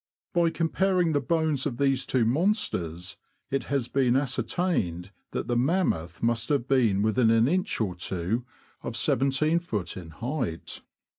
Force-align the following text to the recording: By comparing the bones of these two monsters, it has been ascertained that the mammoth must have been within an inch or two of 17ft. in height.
By 0.33 0.49
comparing 0.49 1.11
the 1.13 1.21
bones 1.21 1.67
of 1.67 1.77
these 1.77 2.07
two 2.07 2.25
monsters, 2.25 3.17
it 3.51 3.65
has 3.65 3.87
been 3.87 4.15
ascertained 4.15 5.11
that 5.29 5.47
the 5.47 5.55
mammoth 5.55 6.23
must 6.23 6.49
have 6.49 6.67
been 6.67 7.03
within 7.03 7.29
an 7.29 7.47
inch 7.47 7.79
or 7.79 7.93
two 7.93 8.43
of 8.81 8.95
17ft. 8.95 9.95
in 9.97 10.09
height. 10.09 10.81